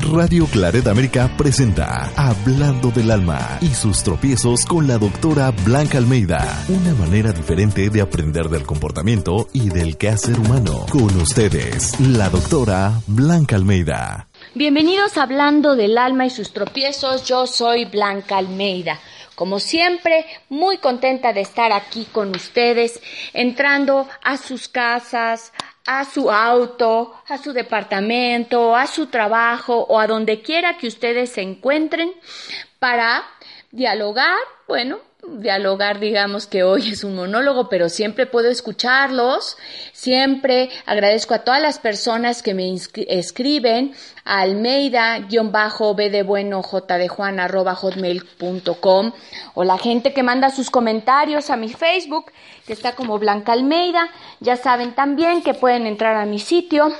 [0.00, 6.64] Radio Claret América presenta Hablando del Alma y sus tropiezos con la doctora Blanca Almeida.
[6.68, 10.86] Una manera diferente de aprender del comportamiento y del quehacer humano.
[10.90, 14.28] Con ustedes, la doctora Blanca Almeida.
[14.54, 17.24] Bienvenidos a Hablando del Alma y sus tropiezos.
[17.24, 18.98] Yo soy Blanca Almeida.
[19.34, 23.00] Como siempre, muy contenta de estar aquí con ustedes,
[23.32, 25.52] entrando a sus casas,
[25.86, 31.30] a su auto, a su departamento, a su trabajo o a donde quiera que ustedes
[31.30, 32.12] se encuentren
[32.78, 33.24] para
[33.70, 39.56] dialogar, bueno, dialogar, digamos que hoy es un monólogo, pero siempre puedo escucharlos.
[39.92, 47.08] Siempre agradezco a todas las personas que me escriben a Almeida-B de bueno J de
[47.08, 49.12] Juan arroba hotmail.com
[49.54, 52.30] o la gente que manda sus comentarios a mi Facebook,
[52.66, 54.08] que está como Blanca Almeida.
[54.40, 56.92] Ya saben también que pueden entrar a mi sitio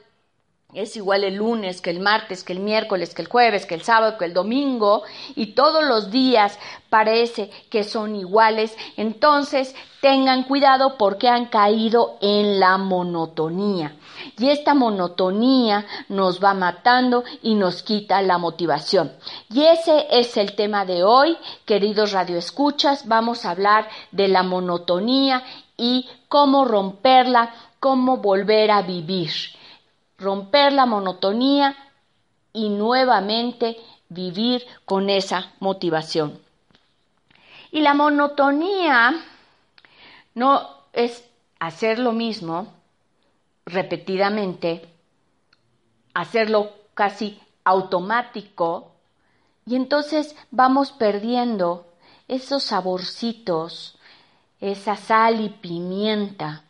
[0.74, 3.82] es igual el lunes, que el martes, que el miércoles, que el jueves, que el
[3.82, 5.02] sábado, que el domingo,
[5.36, 6.60] y todos los días
[6.92, 13.96] parece que son iguales, entonces tengan cuidado porque han caído en la monotonía.
[14.38, 19.12] Y esta monotonía nos va matando y nos quita la motivación.
[19.50, 21.36] Y ese es el tema de hoy,
[21.66, 23.08] queridos radioescuchas.
[23.08, 25.42] Vamos a hablar de la monotonía
[25.78, 29.32] y cómo romperla, cómo volver a vivir
[30.20, 31.76] romper la monotonía
[32.54, 33.78] y nuevamente
[34.10, 36.40] vivir con esa motivación.
[37.72, 39.14] Y la monotonía
[40.34, 41.24] no es
[41.60, 42.74] hacer lo mismo
[43.66, 44.90] repetidamente,
[46.14, 48.92] hacerlo casi automático,
[49.66, 51.86] y entonces vamos perdiendo
[52.28, 53.96] esos saborcitos,
[54.60, 56.64] esa sal y pimienta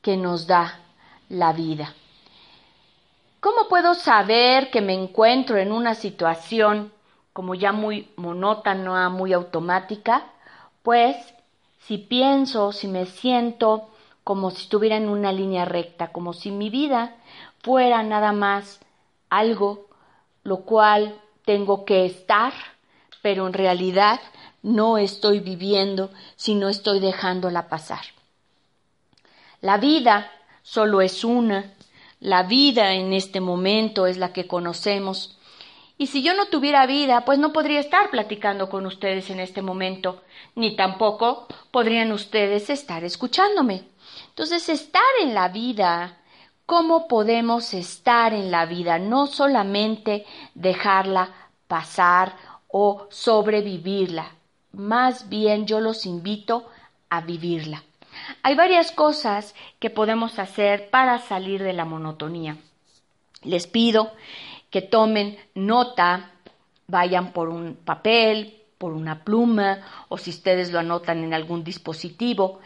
[0.00, 0.80] que nos da
[1.28, 1.94] la vida.
[3.66, 6.92] ¿Cómo puedo saber que me encuentro en una situación
[7.32, 10.24] como ya muy monótona, muy automática?
[10.84, 11.16] Pues
[11.80, 13.88] si pienso, si me siento
[14.22, 17.16] como si estuviera en una línea recta, como si mi vida
[17.58, 18.78] fuera nada más
[19.30, 19.88] algo
[20.44, 22.52] lo cual tengo que estar,
[23.20, 24.20] pero en realidad
[24.62, 28.04] no estoy viviendo, sino estoy dejándola pasar.
[29.60, 30.30] La vida
[30.62, 31.75] solo es una
[32.26, 35.38] la vida en este momento es la que conocemos.
[35.96, 39.62] Y si yo no tuviera vida, pues no podría estar platicando con ustedes en este
[39.62, 40.22] momento,
[40.56, 43.84] ni tampoco podrían ustedes estar escuchándome.
[44.30, 46.18] Entonces, estar en la vida,
[46.66, 48.98] ¿cómo podemos estar en la vida?
[48.98, 51.30] No solamente dejarla
[51.68, 52.34] pasar
[52.66, 54.32] o sobrevivirla,
[54.72, 56.66] más bien yo los invito
[57.08, 57.84] a vivirla.
[58.42, 62.56] Hay varias cosas que podemos hacer para salir de la monotonía.
[63.42, 64.12] Les pido
[64.70, 66.32] que tomen nota,
[66.86, 72.60] vayan por un papel, por una pluma o si ustedes lo anotan en algún dispositivo.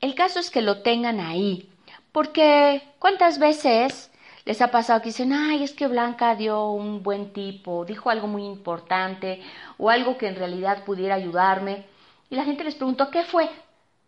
[0.00, 1.70] El caso es que lo tengan ahí,
[2.12, 4.10] porque ¿cuántas veces
[4.46, 8.28] Les ha pasado que dicen, ay, es que Blanca dio un buen tipo, dijo algo
[8.28, 9.42] muy importante
[9.76, 11.84] o algo que en realidad pudiera ayudarme.
[12.30, 13.50] Y la gente les preguntó, ¿qué fue?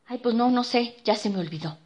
[0.08, 1.76] Ay, pues no, no sé, ya se me olvidó.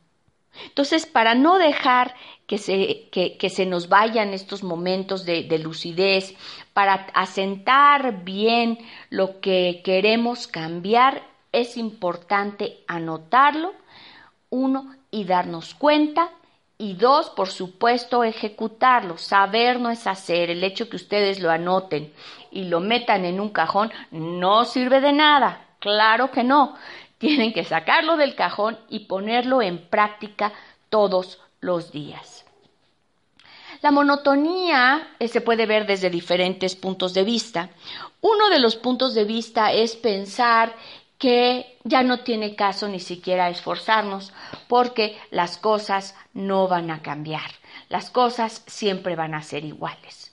[0.64, 2.14] Entonces, para no dejar
[2.46, 6.34] que se, que, se nos vayan estos momentos de, de, lucidez,
[6.72, 8.78] para asentar bien
[9.10, 13.72] lo que queremos cambiar, es importante anotarlo,
[14.50, 16.30] uno, y darnos cuenta,
[16.78, 19.16] y dos, por supuesto, ejecutarlo.
[19.19, 20.50] Saber no es hacer.
[20.50, 22.12] El hecho que ustedes lo anoten
[22.50, 25.66] y lo metan en un cajón no sirve de nada.
[25.78, 26.74] Claro que no.
[27.22, 30.52] Tienen que sacarlo del cajón y ponerlo en práctica
[30.90, 32.44] todos los días.
[33.80, 37.70] La monotonía eh, se puede ver desde diferentes puntos de vista.
[38.22, 40.74] Uno de los puntos de vista es pensar
[41.16, 44.32] que ya no tiene caso ni siquiera esforzarnos
[44.66, 47.52] porque las cosas no van a cambiar,
[47.88, 50.32] las cosas siempre van a ser iguales.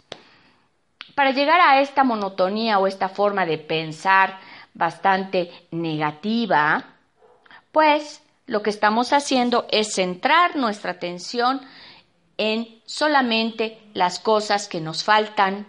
[1.13, 4.39] Para llegar a esta monotonía o esta forma de pensar
[4.79, 6.95] bastante negativa,
[7.71, 11.61] pues lo que estamos haciendo es centrar nuestra atención
[12.37, 15.67] en solamente las cosas que nos faltan,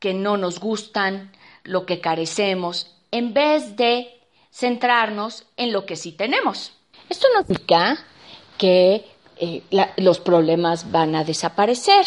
[0.00, 1.30] que no nos gustan,
[1.62, 4.18] lo que carecemos, en vez de
[4.50, 6.72] centrarnos en lo que sí tenemos.
[7.08, 7.98] Esto no significa
[8.56, 9.04] que
[9.36, 9.62] eh,
[9.98, 12.06] los problemas van a desaparecer,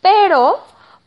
[0.00, 0.64] pero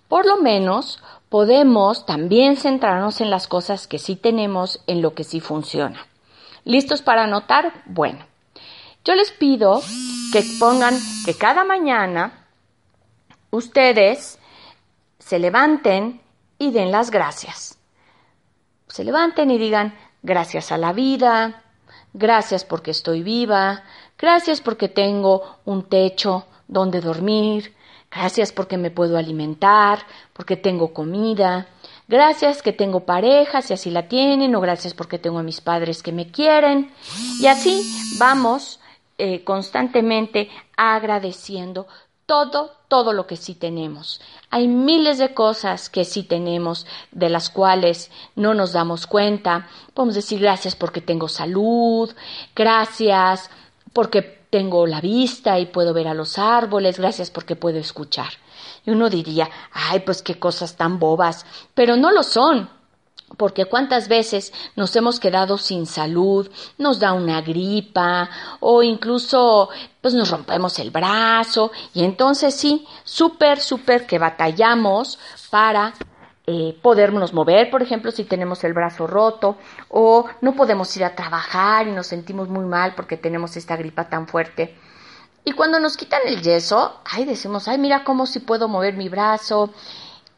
[0.10, 5.24] por lo menos podemos también centrarnos en las cosas que sí tenemos, en lo que
[5.24, 6.06] sí funciona.
[6.66, 7.84] ¿Listos para anotar?
[7.86, 8.26] Bueno,
[9.06, 9.82] yo les pido
[10.34, 12.48] que pongan que cada mañana
[13.52, 14.40] ustedes
[15.20, 16.22] se levanten
[16.58, 17.78] y den las gracias.
[18.88, 21.62] Se levanten y digan gracias a la vida,
[22.14, 23.84] gracias porque estoy viva,
[24.18, 27.76] gracias porque tengo un techo donde dormir,
[28.12, 30.00] Gracias porque me puedo alimentar,
[30.34, 31.68] porque tengo comida.
[32.08, 36.02] Gracias que tengo pareja, si así la tienen, o gracias porque tengo a mis padres
[36.02, 36.92] que me quieren.
[37.40, 37.84] Y así
[38.18, 38.80] vamos
[39.20, 41.88] eh, constantemente agradeciendo
[42.26, 44.22] todo, todo lo que sí tenemos.
[44.50, 49.68] Hay miles de cosas que sí tenemos, de las cuales no nos damos cuenta.
[49.94, 52.12] Podemos decir gracias porque tengo salud,
[52.56, 53.52] gracias
[53.94, 58.30] porque tengo la vista y puedo ver a los árboles, gracias porque puedo escuchar.
[58.86, 62.70] Y uno diría, ay, pues qué cosas tan bobas, pero no lo son.
[63.38, 66.50] Porque cuántas veces nos hemos quedado sin salud,
[66.80, 68.28] nos da una gripa
[68.60, 69.70] o incluso
[70.02, 75.20] pues nos rompemos el brazo y entonces sí, súper, súper que batallamos
[75.52, 75.94] para
[76.52, 79.58] eh, podernos mover, por ejemplo, si tenemos el brazo roto
[79.88, 84.10] o no podemos ir a trabajar y nos sentimos muy mal porque tenemos esta gripa
[84.10, 84.76] tan fuerte.
[85.46, 89.10] Y cuando nos quitan el yeso, ay, decimos, ay, mira cómo si puedo mover mi
[89.10, 89.72] brazo,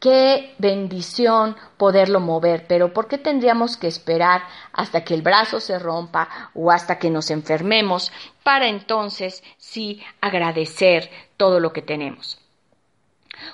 [0.02, 4.42] qué bendición poderlo mover, pero ¿por qué tendríamos que esperar
[4.74, 8.12] hasta que el brazo se rompa o hasta que nos enfermemos
[8.44, 12.38] para entonces sí agradecer todo lo que tenemos?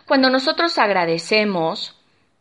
[0.07, 1.96] Cuando nosotros agradecemos,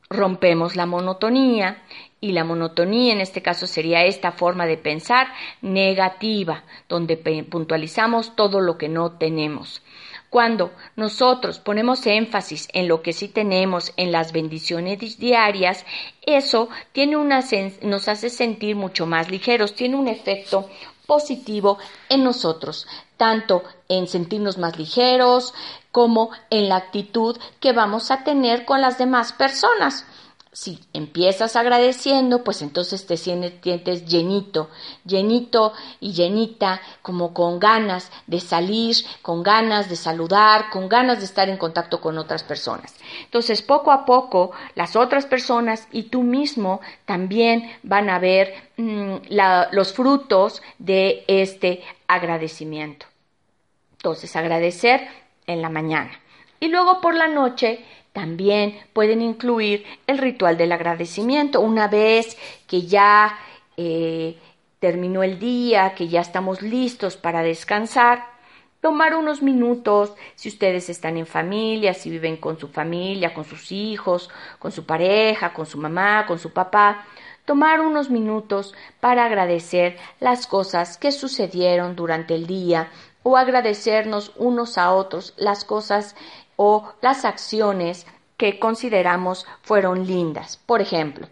[0.09, 1.83] rompemos la monotonía
[2.21, 5.29] y la monotonía en este caso sería esta forma de pensar
[5.61, 9.83] negativa, donde puntualizamos todo lo que no tenemos.
[10.31, 15.87] Cuando nosotros ponemos énfasis en lo que sí tenemos, en las bendiciones diarias,
[16.23, 17.45] eso tiene una
[17.83, 20.69] nos hace sentir mucho más ligeros, tiene un efecto
[21.07, 21.79] positivo
[22.09, 25.55] en nosotros, tanto en sentirnos más ligeros
[25.97, 30.05] como en la actitud que vamos a tener con las demás personas
[30.53, 34.69] si empiezas agradeciendo, pues entonces te sientes llenito,
[35.07, 41.25] llenito y llenita, como con ganas de salir, con ganas de saludar, con ganas de
[41.25, 42.95] estar en contacto con otras personas.
[43.25, 49.15] Entonces, poco a poco, las otras personas y tú mismo también van a ver mm,
[49.73, 53.07] los frutos de este agradecimiento.
[53.93, 56.11] Entonces, agradecer en la mañana.
[56.61, 61.61] Y luego por la noche también pueden incluir el ritual del agradecimiento.
[61.61, 62.37] Una vez
[62.67, 63.39] que ya
[63.77, 64.39] eh,
[64.79, 68.25] terminó el día, que ya estamos listos para descansar,
[68.81, 73.73] tomar unos minutos, si ustedes están en familia, si viven con su familia, con sus
[73.73, 77.05] hijos, con su pareja, con su mamá, con su papá,
[77.45, 82.91] tomar unos minutos para agradecer las cosas que sucedieron durante el día
[83.29, 86.15] o agradecernos unos a otros las cosas
[86.55, 88.07] o las acciones
[88.37, 90.61] que consideramos fueron lindas.
[90.65, 91.27] Por ejemplo,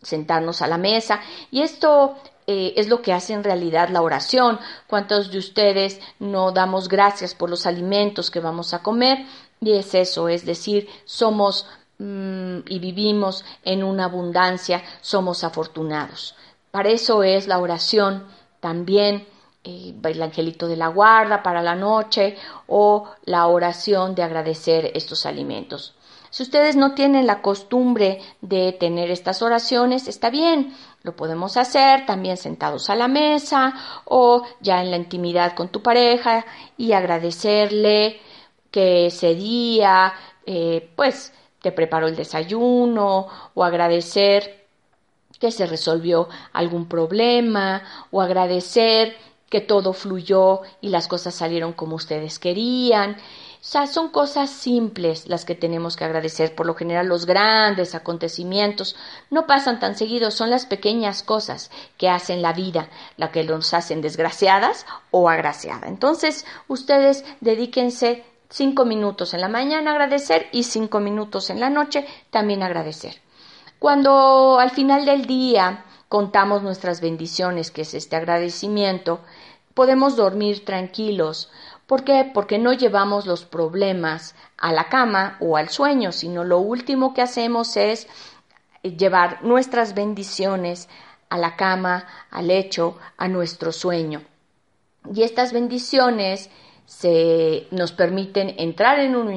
[0.00, 2.14] sentarnos a la mesa y esto
[2.46, 4.60] eh, es lo que hace en realidad la oración.
[4.86, 9.26] ¿Cuántos de ustedes no damos gracias por los alimentos que vamos a comer?
[9.60, 11.66] Y es eso, es decir, somos
[11.98, 16.36] mm, y vivimos en una abundancia, somos afortunados.
[16.70, 18.28] Para eso es la oración
[18.60, 19.26] también
[19.66, 25.94] el angelito de la guarda para la noche o la oración de agradecer estos alimentos.
[26.30, 32.04] Si ustedes no tienen la costumbre de tener estas oraciones, está bien, lo podemos hacer
[32.04, 33.72] también sentados a la mesa
[34.04, 36.44] o ya en la intimidad con tu pareja
[36.76, 38.20] y agradecerle
[38.70, 40.12] que ese día,
[40.44, 41.32] eh, pues,
[41.62, 44.66] te preparó el desayuno o agradecer
[45.40, 49.16] que se resolvió algún problema o agradecer
[49.48, 53.16] que todo fluyó y las cosas salieron como ustedes querían
[53.86, 56.54] son cosas simples las que tenemos que agradecer.
[56.54, 58.94] Por lo general, los grandes acontecimientos
[59.28, 63.74] no pasan tan seguido, son las pequeñas cosas que hacen la vida, las que nos
[63.74, 65.88] hacen desgraciadas o agraciadas.
[65.88, 71.68] Entonces, ustedes dedíquense cinco minutos en la mañana a agradecer y cinco minutos en la
[71.68, 73.20] noche también agradecer.
[73.80, 79.20] Cuando al final del día contamos nuestras bendiciones, que es este agradecimiento,
[79.74, 81.50] podemos dormir tranquilos
[81.86, 82.28] ¿Por qué?
[82.34, 87.22] Porque no llevamos los problemas a la cama o al sueño, sino lo último que
[87.22, 88.08] hacemos es
[88.82, 90.88] llevar nuestras bendiciones
[91.28, 94.22] a la cama, al lecho, a nuestro sueño.
[95.14, 96.50] Y estas bendiciones
[96.86, 99.28] se nos permiten entrar en un,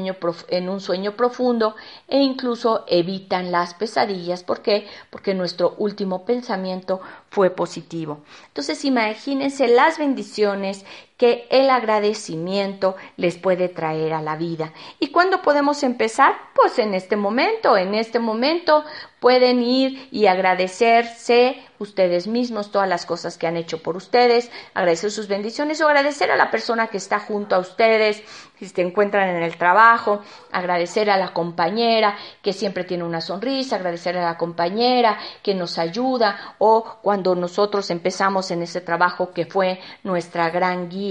[0.49, 1.75] en un, sueño profundo
[2.07, 4.43] e incluso evitan las pesadillas.
[4.43, 4.87] ¿Por qué?
[5.09, 8.19] Porque nuestro último pensamiento fue positivo.
[8.47, 10.85] Entonces imagínense las bendiciones
[11.19, 14.71] que el agradecimiento les puede traer a la vida.
[14.99, 16.33] ¿Y cuándo podemos empezar?
[16.55, 18.85] Pues en este momento, en este momento
[19.19, 25.11] pueden ir y agradecerse ustedes mismos todas las cosas que han hecho por ustedes, agradecer
[25.11, 28.21] sus bendiciones o agradecer a la persona que está junto a ustedes,
[28.57, 30.21] si se encuentran en el trabajo,
[30.51, 35.77] agradecer a la compañera que siempre tiene una sonrisa, agradecer a la compañera que nos
[35.77, 41.08] ayuda o cuando nosotros empezamos en ese trabajo que fue nuestra gran guía.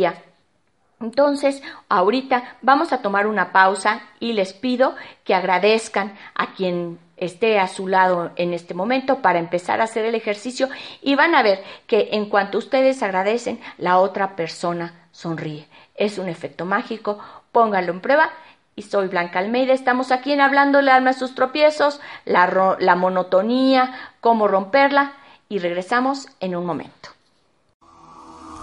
[1.00, 7.58] Entonces, ahorita vamos a tomar una pausa y les pido que agradezcan a quien esté
[7.58, 10.68] a su lado en este momento para empezar a hacer el ejercicio
[11.02, 15.68] y van a ver que en cuanto ustedes agradecen, la otra persona sonríe.
[15.94, 17.18] Es un efecto mágico,
[17.52, 18.30] pónganlo en prueba.
[18.74, 25.14] Y soy Blanca Almeida, estamos aquí en Hablándole a sus tropiezos, la monotonía, cómo romperla
[25.48, 27.17] y regresamos en un momento.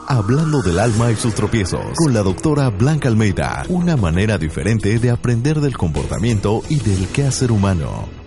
[0.08, 5.10] Hablando del alma y sus tropiezos, con la doctora Blanca Almeida, una manera diferente de
[5.10, 8.25] aprender del comportamiento y del quehacer humano.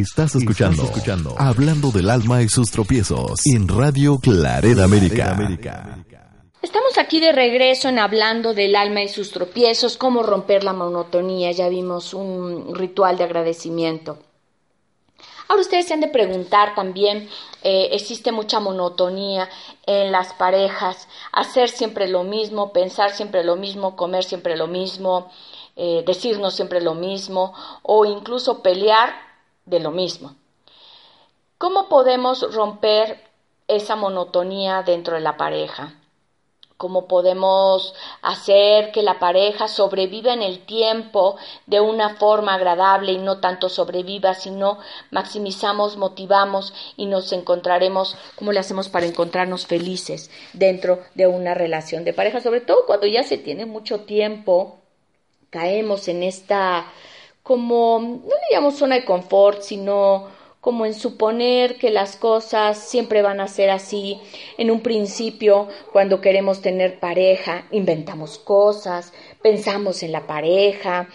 [0.00, 5.38] Estás escuchando, escuchando Hablando del alma y sus tropiezos en Radio Claret América.
[6.60, 11.52] Estamos aquí de regreso en Hablando del alma y sus tropiezos, cómo romper la monotonía.
[11.52, 14.18] Ya vimos un ritual de agradecimiento.
[15.46, 17.28] Ahora ustedes se han de preguntar también,
[17.62, 19.48] eh, existe mucha monotonía
[19.86, 25.30] en las parejas, hacer siempre lo mismo, pensar siempre lo mismo, comer siempre lo mismo,
[25.76, 27.52] eh, decirnos siempre lo mismo
[27.82, 29.33] o incluso pelear
[29.66, 30.34] de lo mismo.
[31.58, 33.20] ¿Cómo podemos romper
[33.68, 35.94] esa monotonía dentro de la pareja?
[36.76, 43.18] ¿Cómo podemos hacer que la pareja sobreviva en el tiempo de una forma agradable y
[43.18, 44.80] no tanto sobreviva, sino
[45.12, 52.04] maximizamos, motivamos y nos encontraremos, ¿cómo le hacemos para encontrarnos felices dentro de una relación
[52.04, 52.40] de pareja?
[52.40, 54.80] Sobre todo cuando ya se tiene mucho tiempo,
[55.50, 56.86] caemos en esta
[57.44, 60.26] como, no le llamo zona de confort, sino
[60.62, 64.18] como en suponer que las cosas siempre van a ser así.
[64.56, 71.06] En un principio, cuando queremos tener pareja, inventamos cosas, pensamos en la pareja,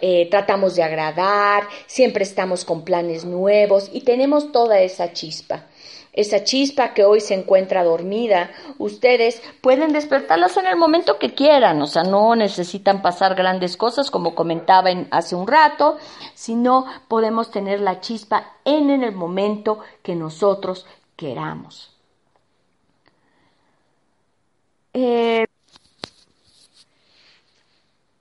[0.00, 5.66] eh, tratamos de agradar, siempre estamos con planes nuevos y tenemos toda esa chispa
[6.14, 11.82] esa chispa que hoy se encuentra dormida, ustedes pueden despertarlas en el momento que quieran,
[11.82, 15.98] o sea, no necesitan pasar grandes cosas como comentaba hace un rato,
[16.34, 21.90] sino podemos tener la chispa en, el momento que nosotros queramos.
[24.92, 25.46] Eh,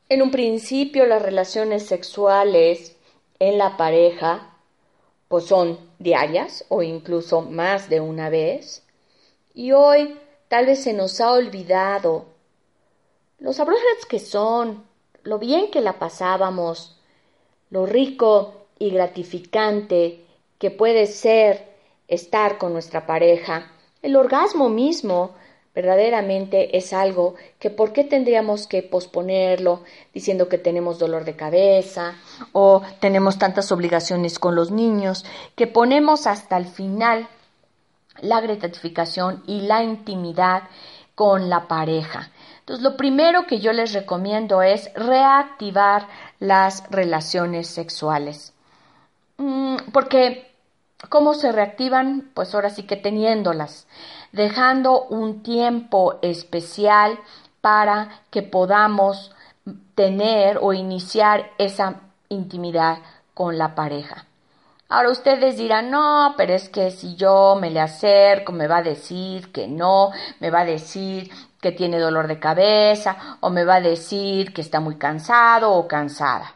[0.10, 2.96] en un principio las relaciones sexuales
[3.38, 4.53] en la pareja
[5.34, 8.84] pues son diarias o incluso más de una vez.
[9.56, 10.16] Y hoy
[10.48, 12.26] tal vez se nos ha olvidado
[13.40, 14.84] los sabrosas que son,
[15.24, 17.00] lo bien que la pasábamos,
[17.72, 20.24] lo rico y gratificante
[20.60, 21.68] que puede ser
[22.08, 23.72] estar con nuestra pareja,
[24.04, 25.34] el orgasmo mismo,
[25.76, 29.82] verdaderamente es algo que por qué tendríamos que posponerlo
[30.14, 32.16] diciendo que tenemos dolor de cabeza
[32.52, 37.28] o tenemos tantas obligaciones con los niños que ponemos hasta el final
[38.22, 40.64] la gratificación y la intimidad
[41.16, 42.32] con la pareja.
[42.60, 46.08] Entonces, lo primero que yo les recomiendo es reactivar
[46.40, 48.54] las relaciones sexuales.
[49.38, 50.52] Mm, porque,
[51.10, 52.32] ¿cómo se reactivan?
[52.34, 53.88] Pues ahora sí que teniéndolas
[54.34, 57.18] dejando un tiempo especial
[57.62, 59.32] para que podamos
[59.96, 62.98] tener o iniciar esa intimidad
[63.34, 64.26] con la pareja.
[64.90, 68.84] Ahora ustedes dirán, no, pero es que si yo me le acerco, me va a
[68.84, 73.76] decir que no, me va a decir que tiene dolor de cabeza o me va
[73.76, 76.54] a decir que está muy cansado o cansada.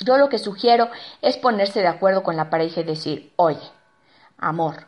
[0.00, 0.88] Yo lo que sugiero
[1.20, 3.72] es ponerse de acuerdo con la pareja y decir, oye,
[4.38, 4.87] amor,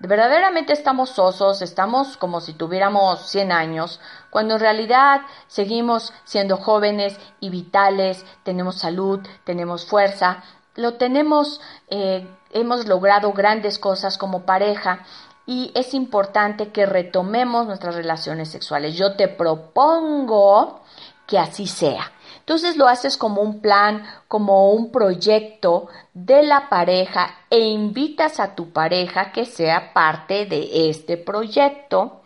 [0.00, 7.18] verdaderamente estamos osos, estamos como si tuviéramos 100 años, cuando en realidad seguimos siendo jóvenes
[7.38, 10.42] y vitales, tenemos salud, tenemos fuerza,
[10.74, 15.04] lo tenemos, eh, hemos logrado grandes cosas como pareja
[15.46, 18.96] y es importante que retomemos nuestras relaciones sexuales.
[18.96, 20.80] Yo te propongo
[21.26, 22.12] que así sea.
[22.50, 28.56] Entonces lo haces como un plan, como un proyecto de la pareja e invitas a
[28.56, 32.22] tu pareja que sea parte de este proyecto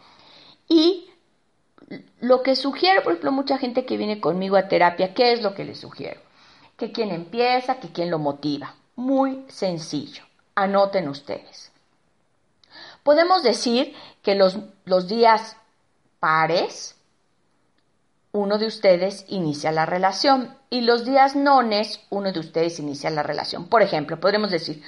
[0.67, 1.11] y
[2.23, 5.55] lo que sugiero, por ejemplo, mucha gente que viene conmigo a terapia, ¿qué es lo
[5.55, 6.23] que les sugiero?
[6.79, 8.77] Que quien empieza, que quien lo motiva.
[8.97, 10.25] Muy sencillo.
[10.55, 11.71] Anoten ustedes.
[13.03, 14.57] Podemos decir que los,
[14.87, 15.59] los días
[16.19, 16.97] pares,
[18.35, 23.23] uno de ustedes inicia la relación y los días nones, uno de ustedes inicia la
[23.23, 23.69] relación.
[23.69, 24.83] Por ejemplo, podremos decir,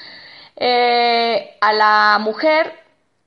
[0.56, 2.72] eh, a la mujer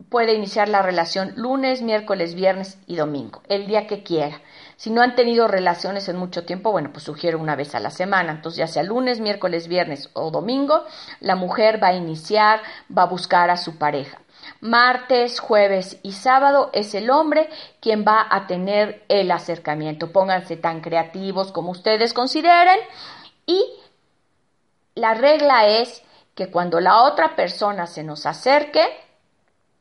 [0.10, 4.42] puede iniciar la relación lunes, miércoles, viernes y domingo, el día que quiera.
[4.76, 7.90] Si no han tenido relaciones en mucho tiempo, bueno, pues sugiero una vez a la
[7.90, 8.34] semana.
[8.34, 10.84] Entonces, ya sea lunes, miércoles, viernes o domingo,
[11.22, 12.60] la mujer va a iniciar,
[12.96, 14.20] va a buscar a su pareja.
[14.62, 20.12] Martes, jueves y sábado es el hombre quien va a tener el acercamiento.
[20.12, 22.80] Pónganse tan creativos como ustedes consideren.
[23.46, 23.64] Y
[24.96, 26.04] la regla es
[26.36, 28.86] que cuando la otra persona se nos acerque,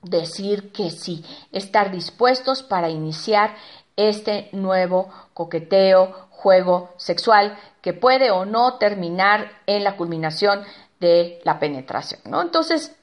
[0.03, 3.57] decir que sí, estar dispuestos para iniciar
[3.97, 10.65] este nuevo coqueteo, juego sexual que puede o no terminar en la culminación
[11.01, 12.43] de la penetración, ¿no?
[12.43, 12.98] Entonces,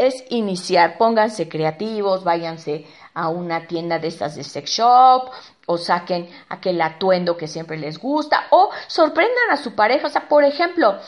[0.00, 5.30] es iniciar, pónganse creativos, váyanse a una tienda de estas de sex shop
[5.66, 10.26] o saquen aquel atuendo que siempre les gusta o sorprendan a su pareja, o sea,
[10.26, 10.98] por ejemplo,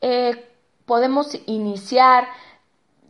[0.00, 0.48] eh,
[0.84, 2.28] podemos iniciar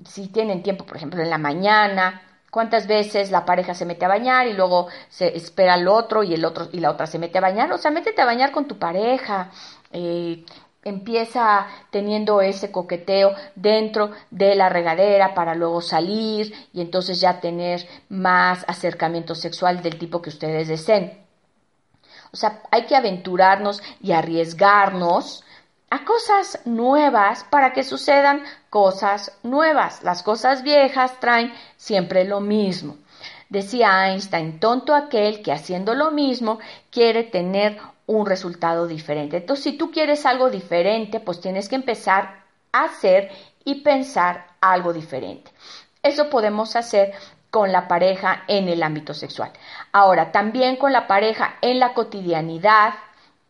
[0.07, 4.09] si tienen tiempo, por ejemplo, en la mañana, cuántas veces la pareja se mete a
[4.09, 7.39] bañar y luego se espera al otro y el otro y la otra se mete
[7.39, 9.51] a bañar, o sea, métete a bañar con tu pareja.
[9.91, 10.45] Eh,
[10.85, 17.87] empieza teniendo ese coqueteo dentro de la regadera para luego salir y entonces ya tener
[18.09, 21.23] más acercamiento sexual del tipo que ustedes deseen.
[22.33, 25.45] O sea, hay que aventurarnos y arriesgarnos
[25.90, 30.03] a cosas nuevas para que sucedan cosas nuevas.
[30.03, 32.97] Las cosas viejas traen siempre lo mismo.
[33.51, 36.59] Decía Einstein, tonto aquel que haciendo lo mismo
[36.90, 37.79] quiere tener
[38.16, 39.38] un resultado diferente.
[39.38, 43.31] Entonces, si tú quieres algo diferente, pues tienes que empezar a hacer
[43.64, 45.51] y pensar algo diferente.
[46.03, 47.12] Eso podemos hacer
[47.51, 49.53] con la pareja en el ámbito sexual.
[49.92, 52.94] Ahora, también con la pareja en la cotidianidad,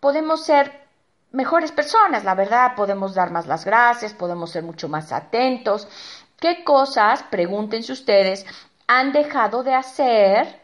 [0.01, 0.83] podemos ser
[1.31, 5.89] mejores personas, la verdad, podemos dar más las gracias, podemos ser mucho más atentos.
[6.39, 8.45] ¿Qué cosas, pregúntense ustedes,
[8.87, 10.61] han dejado de hacer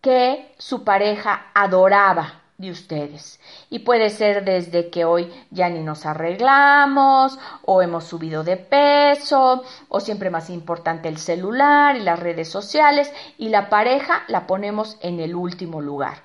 [0.00, 3.40] que su pareja adoraba de ustedes?
[3.70, 9.64] Y puede ser desde que hoy ya ni nos arreglamos, o hemos subido de peso,
[9.88, 14.98] o siempre más importante el celular y las redes sociales, y la pareja la ponemos
[15.00, 16.22] en el último lugar.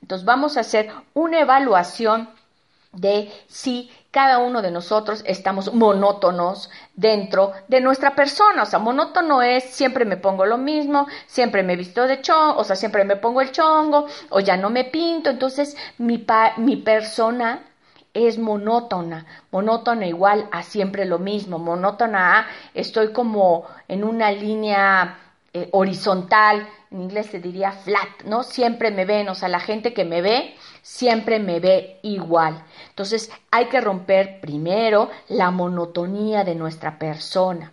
[0.00, 2.28] Entonces vamos a hacer una evaluación
[2.94, 8.62] de si cada uno de nosotros estamos monótonos dentro de nuestra persona.
[8.62, 12.64] O sea, monótono es siempre me pongo lo mismo, siempre me visto de chongo, o
[12.64, 15.30] sea, siempre me pongo el chongo, o ya no me pinto.
[15.30, 16.24] Entonces, mi,
[16.58, 17.64] mi persona
[18.14, 25.18] es monótona, monótona igual a siempre lo mismo, monótona a estoy como en una línea
[25.52, 28.44] eh, horizontal, en inglés se diría flat, ¿no?
[28.44, 32.62] Siempre me ven, o sea, la gente que me ve siempre me ve igual.
[32.94, 37.72] Entonces hay que romper primero la monotonía de nuestra persona.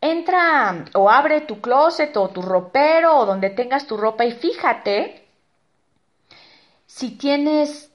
[0.00, 5.26] Entra o abre tu closet o tu ropero o donde tengas tu ropa y fíjate
[6.86, 7.90] si tienes,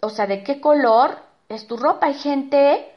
[0.00, 1.18] o sea, de qué color
[1.50, 2.06] es tu ropa.
[2.06, 2.90] Hay gente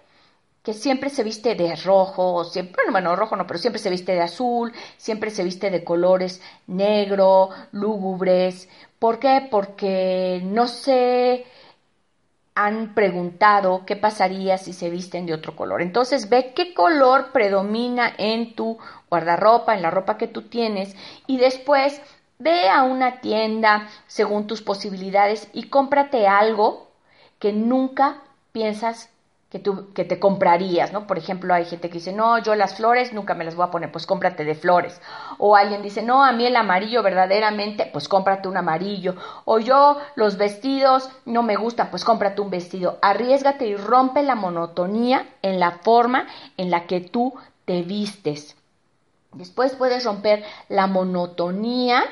[0.63, 4.13] que siempre se viste de rojo, siempre, bueno, bueno, rojo no, pero siempre se viste
[4.13, 8.69] de azul, siempre se viste de colores negro, lúgubres.
[8.97, 9.45] ¿Por qué?
[9.51, 11.45] Porque no se
[12.55, 15.81] han preguntado qué pasaría si se visten de otro color.
[15.81, 18.77] Entonces ve qué color predomina en tu
[19.09, 20.95] guardarropa, en la ropa que tú tienes
[21.27, 22.01] y después
[22.39, 26.91] ve a una tienda según tus posibilidades y cómprate algo
[27.39, 29.09] que nunca piensas
[29.53, 31.05] que, tú, que te comprarías, ¿no?
[31.05, 33.69] Por ejemplo, hay gente que dice, no, yo las flores nunca me las voy a
[33.69, 34.99] poner, pues cómprate de flores.
[35.37, 39.15] O alguien dice, no, a mí el amarillo verdaderamente, pues cómprate un amarillo.
[39.45, 42.97] O yo los vestidos no me gustan, pues cómprate un vestido.
[43.03, 46.25] Arriesgate y rompe la monotonía en la forma
[46.57, 47.35] en la que tú
[47.65, 48.57] te vistes.
[49.33, 52.05] Después puedes romper la monotonía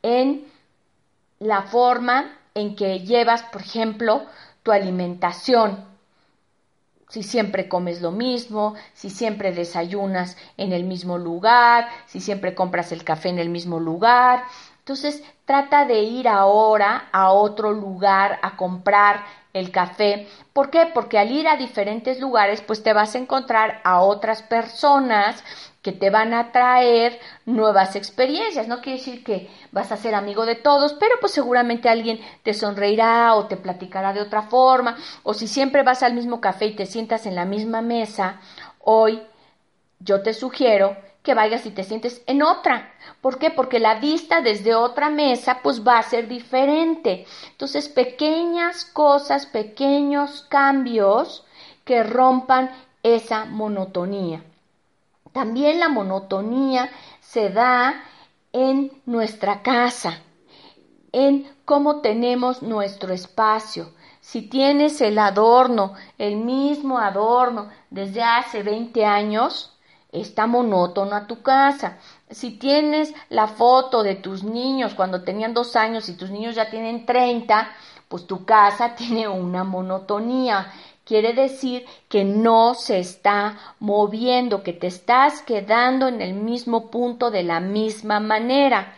[0.00, 0.46] en
[1.40, 4.22] la forma en que llevas, por ejemplo,
[4.62, 5.89] tu alimentación
[7.10, 12.92] si siempre comes lo mismo, si siempre desayunas en el mismo lugar, si siempre compras
[12.92, 14.44] el café en el mismo lugar,
[14.80, 20.28] Entonces, trata de ir ahora a otro lugar a comprar el café.
[20.52, 20.86] ¿Por qué?
[20.92, 25.44] Porque al ir a diferentes lugares, pues te vas a encontrar a otras personas
[25.82, 28.68] que te van a traer nuevas experiencias.
[28.68, 32.54] No quiere decir que vas a ser amigo de todos, pero pues seguramente alguien te
[32.54, 34.96] sonreirá o te platicará de otra forma.
[35.22, 38.40] O si siempre vas al mismo café y te sientas en la misma mesa,
[38.80, 39.22] hoy
[40.00, 42.92] yo te sugiero que vayas y te sientes en otra.
[43.20, 43.50] ¿Por qué?
[43.50, 47.26] Porque la vista desde otra mesa pues va a ser diferente.
[47.50, 51.44] Entonces, pequeñas cosas, pequeños cambios
[51.84, 52.70] que rompan
[53.02, 54.42] esa monotonía.
[55.32, 56.90] También la monotonía
[57.20, 58.02] se da
[58.52, 60.18] en nuestra casa,
[61.12, 63.92] en cómo tenemos nuestro espacio.
[64.20, 69.76] Si tienes el adorno, el mismo adorno desde hace 20 años,
[70.12, 71.98] está monótono a tu casa.
[72.28, 76.70] Si tienes la foto de tus niños cuando tenían dos años y tus niños ya
[76.70, 77.70] tienen 30,
[78.08, 80.72] pues tu casa tiene una monotonía.
[81.10, 87.32] Quiere decir que no se está moviendo, que te estás quedando en el mismo punto
[87.32, 88.94] de la misma manera.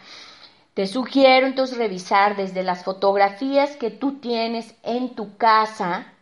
[0.74, 6.12] Te sugiero entonces revisar desde las fotografías que tú tienes en tu casa.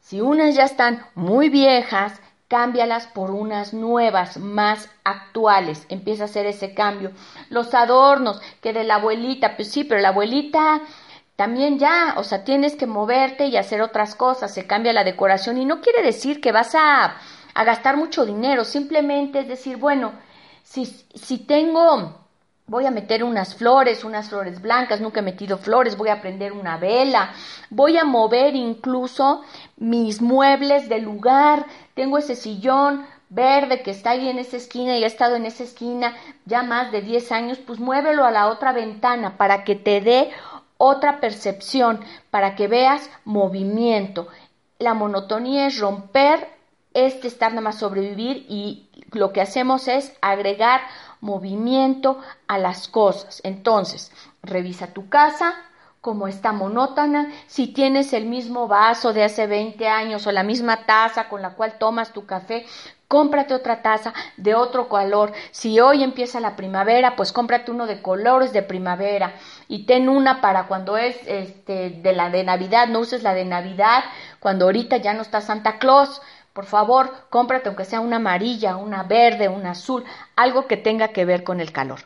[0.00, 5.86] Si unas ya están muy viejas, cámbialas por unas nuevas, más actuales.
[5.88, 7.12] Empieza a hacer ese cambio.
[7.48, 10.82] Los adornos, que de la abuelita, pues sí, pero la abuelita
[11.36, 15.58] también ya, o sea, tienes que moverte y hacer otras cosas, se cambia la decoración
[15.58, 17.16] y no quiere decir que vas a,
[17.54, 20.12] a gastar mucho dinero, simplemente es decir, bueno,
[20.62, 22.22] si, si tengo
[22.72, 26.52] Voy a meter unas flores, unas flores blancas, nunca he metido flores, voy a prender
[26.52, 27.32] una vela,
[27.70, 29.42] voy a mover incluso
[29.76, 35.02] mis muebles del lugar, tengo ese sillón verde que está ahí en esa esquina y
[35.02, 36.14] ha estado en esa esquina
[36.46, 40.30] ya más de 10 años, pues muévelo a la otra ventana para que te dé
[40.84, 42.00] otra percepción,
[42.32, 44.26] para que veas movimiento.
[44.80, 46.48] La monotonía es romper
[46.92, 50.80] este estar nada más sobrevivir y lo que hacemos es agregar
[51.20, 52.18] movimiento
[52.48, 53.40] a las cosas.
[53.44, 54.10] Entonces,
[54.42, 55.54] revisa tu casa,
[56.00, 60.84] como está monótona, si tienes el mismo vaso de hace 20 años o la misma
[60.84, 62.66] taza con la cual tomas tu café,
[63.12, 65.34] cómprate otra taza de otro color.
[65.50, 69.34] Si hoy empieza la primavera, pues cómprate uno de colores de primavera
[69.68, 73.44] y ten una para cuando es este de la de Navidad, no uses la de
[73.44, 74.02] Navidad
[74.40, 76.22] cuando ahorita ya no está Santa Claus.
[76.54, 81.26] Por favor, cómprate aunque sea una amarilla, una verde, una azul, algo que tenga que
[81.26, 82.00] ver con el calor.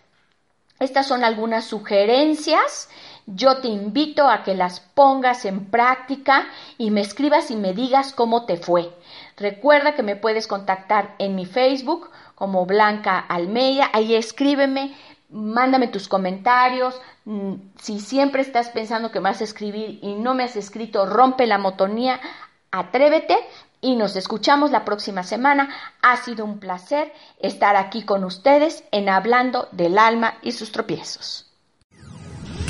[0.81, 2.89] Estas son algunas sugerencias.
[3.27, 8.13] Yo te invito a que las pongas en práctica y me escribas y me digas
[8.13, 8.93] cómo te fue.
[9.37, 13.91] Recuerda que me puedes contactar en mi Facebook como Blanca Almeida.
[13.93, 14.97] Ahí escríbeme,
[15.29, 16.99] mándame tus comentarios.
[17.27, 21.05] Mm, si siempre estás pensando que me vas a escribir y no me has escrito,
[21.05, 22.19] rompe la motonía,
[22.71, 23.37] atrévete
[23.83, 25.69] y nos escuchamos la próxima semana.
[26.01, 31.46] Ha sido un placer estar aquí con ustedes en Hablando del Alma y sus tropiezos.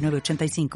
[0.00, 0.70] 85